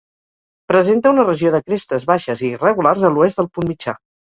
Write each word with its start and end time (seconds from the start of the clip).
Presenta 0.73 1.11
una 1.17 1.27
regió 1.29 1.53
de 1.57 1.61
crestes 1.69 2.09
baixes 2.15 2.45
i 2.49 2.53
irregulars 2.59 3.09
a 3.13 3.17
l'oest 3.17 3.41
del 3.43 3.55
punt 3.57 3.75
mitjà. 3.77 4.01